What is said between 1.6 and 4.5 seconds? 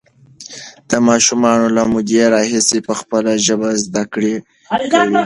له مودې راهیسې په خپله ژبه زده کړه